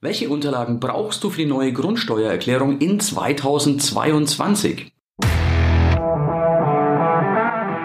[0.00, 4.92] Welche Unterlagen brauchst du für die neue Grundsteuererklärung in 2022?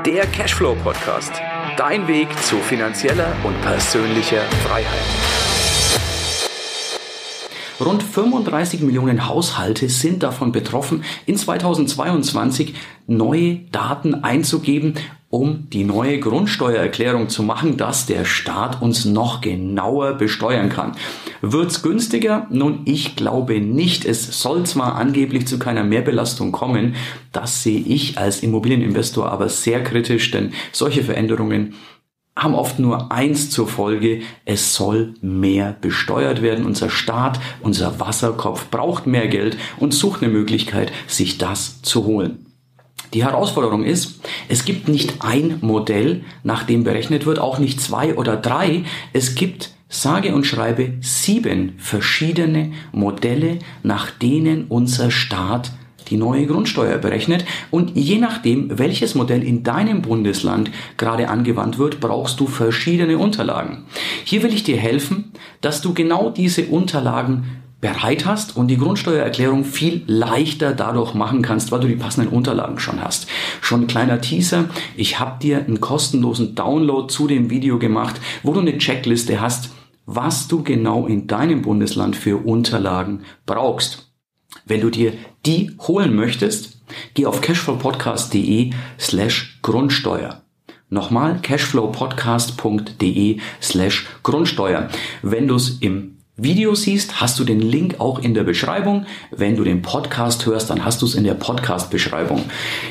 [0.05, 1.31] Der Cashflow Podcast.
[1.75, 5.42] Dein Weg zu finanzieller und persönlicher Freiheit.
[7.79, 12.75] Rund 35 Millionen Haushalte sind davon betroffen, in 2022
[13.07, 14.95] neue Daten einzugeben
[15.33, 20.91] um die neue Grundsteuererklärung zu machen, dass der Staat uns noch genauer besteuern kann.
[21.41, 22.45] Wird's günstiger?
[22.51, 24.05] Nun, ich glaube nicht.
[24.05, 26.93] Es soll zwar angeblich zu keiner Mehrbelastung kommen,
[27.31, 31.73] das sehe ich als Immobilieninvestor aber sehr kritisch, denn solche Veränderungen
[32.35, 36.65] haben oft nur eins zur Folge, es soll mehr besteuert werden.
[36.65, 42.47] Unser Staat, unser Wasserkopf braucht mehr Geld und sucht eine Möglichkeit, sich das zu holen.
[43.13, 48.15] Die Herausforderung ist, es gibt nicht ein Modell, nach dem berechnet wird, auch nicht zwei
[48.15, 48.85] oder drei.
[49.13, 55.71] Es gibt sage und schreibe sieben verschiedene Modelle, nach denen unser Staat
[56.09, 57.45] die neue Grundsteuer berechnet.
[57.71, 63.85] Und je nachdem, welches Modell in deinem Bundesland gerade angewandt wird, brauchst du verschiedene Unterlagen.
[64.23, 65.31] Hier will ich dir helfen,
[65.61, 67.45] dass du genau diese Unterlagen
[67.83, 72.79] bereit hast und die Grundsteuererklärung viel leichter dadurch machen kannst, weil du die passenden Unterlagen
[72.79, 73.27] schon hast.
[73.59, 74.69] Schon ein kleiner Teaser.
[74.95, 79.71] Ich habe dir einen kostenlosen Download zu dem Video gemacht, wo du eine Checkliste hast,
[80.05, 84.12] was du genau in deinem Bundesland für Unterlagen brauchst.
[84.65, 85.13] Wenn du dir
[85.45, 86.81] die holen möchtest,
[87.13, 90.41] geh auf cashflowpodcast.de slash Grundsteuer.
[90.89, 94.89] Nochmal cashflowpodcast.de slash Grundsteuer.
[95.21, 99.05] Wenn du es im Video siehst, hast du den Link auch in der Beschreibung.
[99.29, 102.45] Wenn du den Podcast hörst, dann hast du es in der Podcast-Beschreibung.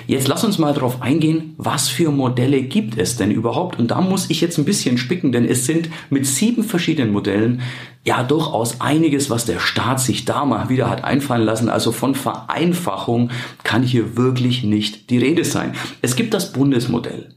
[0.06, 3.80] Jetzt lass uns mal darauf eingehen, was für Modelle gibt es denn überhaupt?
[3.80, 7.62] Und da muss ich jetzt ein bisschen spicken, denn es sind mit sieben verschiedenen Modellen
[8.04, 11.68] ja durchaus einiges, was der Staat sich da mal wieder hat einfallen lassen.
[11.68, 13.30] Also von Vereinfachung
[13.64, 15.74] kann hier wirklich nicht die Rede sein.
[16.00, 17.34] Es gibt das Bundesmodell.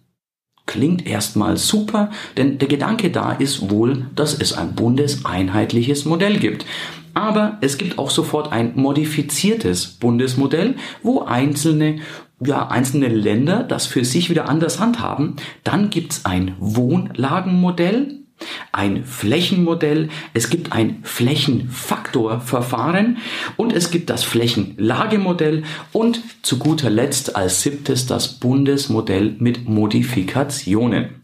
[0.66, 6.66] Klingt erstmal super, denn der Gedanke da ist wohl, dass es ein bundeseinheitliches Modell gibt.
[7.14, 12.00] Aber es gibt auch sofort ein modifiziertes Bundesmodell, wo einzelne
[12.42, 15.38] ja, einzelne Länder das für sich wieder anders handhaben.
[15.64, 18.25] Dann gibt's ein Wohnlagenmodell,
[18.72, 23.18] ein Flächenmodell, es gibt ein Flächenfaktorverfahren
[23.56, 25.64] und es gibt das Flächenlagemodell
[25.94, 31.24] und zu guter Letzt als siebtes das Bundesmodell mit Modifikationen.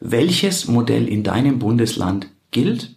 [0.00, 2.95] Welches Modell in deinem Bundesland gilt?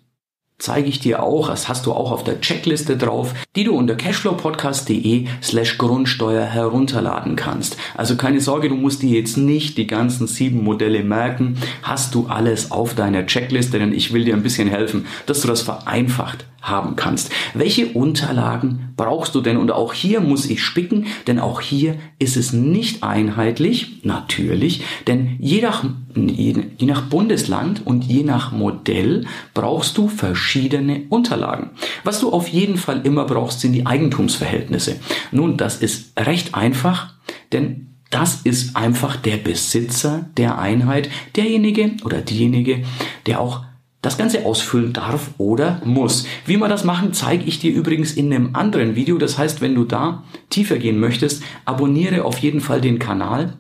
[0.60, 3.96] Zeige ich dir auch, das hast du auch auf der Checkliste drauf, die du unter
[3.96, 7.78] cashflowpodcast.de slash Grundsteuer herunterladen kannst.
[7.96, 12.28] Also keine Sorge, du musst dir jetzt nicht die ganzen sieben Modelle merken, hast du
[12.28, 16.46] alles auf deiner Checkliste, denn ich will dir ein bisschen helfen, dass du das vereinfacht
[16.62, 17.32] haben kannst.
[17.54, 19.56] Welche Unterlagen brauchst du denn?
[19.56, 25.38] Und auch hier muss ich spicken, denn auch hier ist es nicht einheitlich, natürlich, denn
[25.40, 31.70] je nach, je, nach Bundesland und je nach Modell brauchst du verschiedene Unterlagen.
[32.04, 34.98] Was du auf jeden Fall immer brauchst, sind die Eigentumsverhältnisse.
[35.32, 37.14] Nun, das ist recht einfach,
[37.54, 42.84] denn das ist einfach der Besitzer der Einheit, derjenige oder diejenige,
[43.28, 43.64] der auch
[44.02, 46.26] das Ganze ausfüllen darf oder muss.
[46.46, 49.18] Wie man das machen, zeige ich dir übrigens in einem anderen Video.
[49.18, 53.58] Das heißt, wenn du da tiefer gehen möchtest, abonniere auf jeden Fall den Kanal.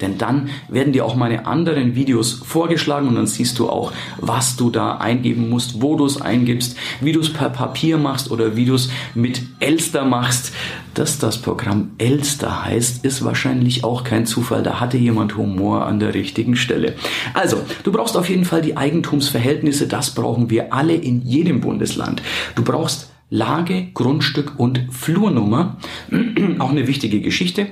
[0.00, 4.56] Denn dann werden dir auch meine anderen Videos vorgeschlagen und dann siehst du auch, was
[4.56, 8.56] du da eingeben musst, wo du es eingibst, wie du es per Papier machst oder
[8.56, 10.52] wie du es mit Elster machst.
[10.94, 14.62] Dass das Programm Elster heißt, ist wahrscheinlich auch kein Zufall.
[14.62, 16.94] Da hatte jemand Humor an der richtigen Stelle.
[17.32, 19.86] Also, du brauchst auf jeden Fall die Eigentumsverhältnisse.
[19.86, 22.22] Das brauchen wir alle in jedem Bundesland.
[22.54, 25.76] Du brauchst Lage, Grundstück und Flurnummer.
[26.58, 27.68] auch eine wichtige Geschichte.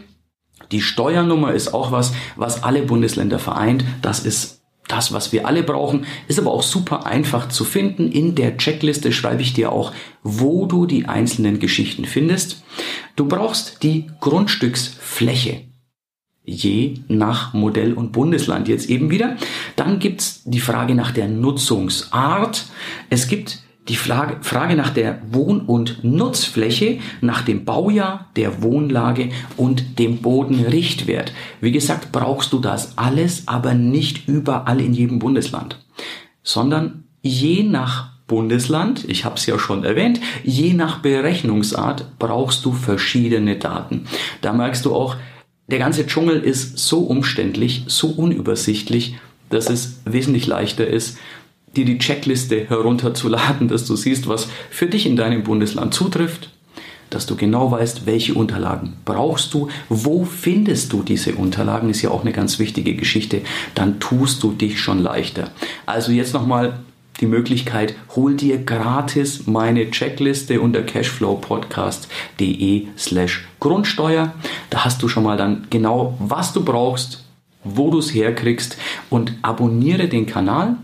[0.73, 3.85] Die Steuernummer ist auch was, was alle Bundesländer vereint.
[4.03, 8.11] Das ist das, was wir alle brauchen, ist aber auch super einfach zu finden.
[8.11, 9.93] In der Checkliste schreibe ich dir auch,
[10.23, 12.63] wo du die einzelnen Geschichten findest.
[13.17, 15.63] Du brauchst die Grundstücksfläche.
[16.47, 19.37] Je nach Modell und Bundesland jetzt eben wieder.
[19.77, 22.67] Dann gibt's die Frage nach der Nutzungsart.
[23.09, 29.99] Es gibt die Frage nach der Wohn- und Nutzfläche, nach dem Baujahr, der Wohnlage und
[29.99, 31.33] dem Bodenrichtwert.
[31.61, 35.79] Wie gesagt, brauchst du das alles, aber nicht überall in jedem Bundesland,
[36.43, 42.73] sondern je nach Bundesland, ich habe es ja schon erwähnt, je nach Berechnungsart brauchst du
[42.73, 44.07] verschiedene Daten.
[44.41, 45.17] Da merkst du auch,
[45.67, 49.17] der ganze Dschungel ist so umständlich, so unübersichtlich,
[49.51, 51.19] dass es wesentlich leichter ist,
[51.77, 56.51] dir die Checkliste herunterzuladen, dass du siehst, was für dich in deinem Bundesland zutrifft,
[57.11, 62.11] dass du genau weißt, welche Unterlagen brauchst du, wo findest du diese Unterlagen, ist ja
[62.11, 63.43] auch eine ganz wichtige Geschichte,
[63.75, 65.51] dann tust du dich schon leichter.
[65.87, 66.81] Also jetzt nochmal
[67.21, 74.35] die Möglichkeit, hol dir gratis meine Checkliste unter cashflowpodcast.de slash Grundsteuer.
[74.71, 77.23] Da hast du schon mal dann genau, was du brauchst,
[77.63, 78.77] wo du es herkriegst
[79.11, 80.77] und abonniere den Kanal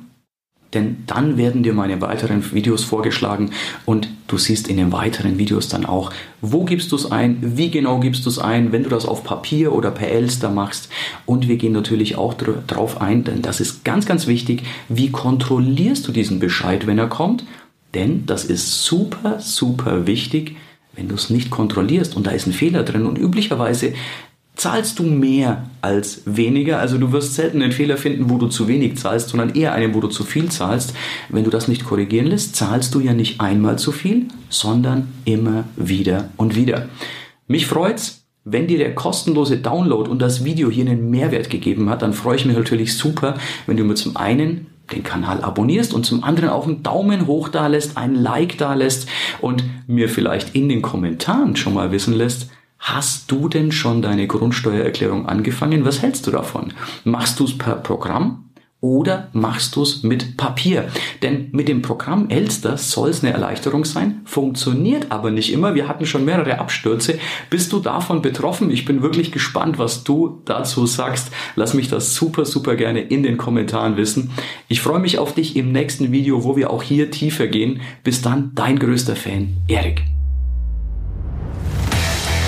[0.75, 3.51] denn dann werden dir meine weiteren Videos vorgeschlagen
[3.87, 7.71] und du siehst in den weiteren Videos dann auch, wo gibst du es ein, wie
[7.71, 10.89] genau gibst du es ein, wenn du das auf Papier oder per Elster machst.
[11.27, 12.35] Und wir gehen natürlich auch
[12.67, 17.09] darauf ein, denn das ist ganz, ganz wichtig, wie kontrollierst du diesen Bescheid, wenn er
[17.09, 17.45] kommt.
[17.95, 20.57] Denn das ist super, super wichtig,
[20.95, 23.95] wenn du es nicht kontrollierst und da ist ein Fehler drin und üblicherweise
[24.61, 26.81] zahlst du mehr als weniger.
[26.81, 29.95] Also du wirst selten einen Fehler finden, wo du zu wenig zahlst, sondern eher einen,
[29.95, 30.95] wo du zu viel zahlst.
[31.31, 35.65] Wenn du das nicht korrigieren lässt, zahlst du ja nicht einmal zu viel, sondern immer
[35.77, 36.91] wieder und wieder.
[37.47, 42.03] Mich freut's, wenn dir der kostenlose Download und das Video hier einen Mehrwert gegeben hat,
[42.03, 46.05] dann freue ich mich natürlich super, wenn du mir zum einen den Kanal abonnierst und
[46.05, 49.09] zum anderen auch einen Daumen hoch da lässt, ein Like da lässt
[49.41, 54.27] und mir vielleicht in den Kommentaren schon mal wissen lässt, Hast du denn schon deine
[54.27, 55.85] Grundsteuererklärung angefangen?
[55.85, 56.73] Was hältst du davon?
[57.05, 58.47] Machst du es per Programm?
[58.81, 60.89] Oder machst du es mit Papier?
[61.23, 65.75] Denn mit dem Programm Elster soll es eine Erleichterung sein, funktioniert aber nicht immer.
[65.75, 67.19] Wir hatten schon mehrere Abstürze.
[67.51, 68.71] Bist du davon betroffen?
[68.71, 71.31] Ich bin wirklich gespannt, was du dazu sagst.
[71.57, 74.31] Lass mich das super, super gerne in den Kommentaren wissen.
[74.69, 77.83] Ich freue mich auf dich im nächsten Video, wo wir auch hier tiefer gehen.
[78.03, 80.03] Bis dann, dein größter Fan, Erik.